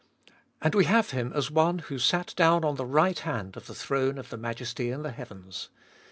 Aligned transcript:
And 0.63 0.73
we 0.73 0.85
have 0.85 1.11
Him 1.11 1.31
as 1.35 1.51
one 1.51 1.77
who 1.77 1.99
sat 1.99 2.33
down 2.35 2.65
on 2.65 2.73
the 2.73 2.87
right 2.87 3.19
hand 3.19 3.55
of 3.55 3.67
the 3.67 3.75
throne 3.75 4.17
of 4.17 4.31
the 4.31 4.35
Majesty 4.37 4.89
in 4.89 5.03
the 5.03 5.11
heavens. 5.11 5.69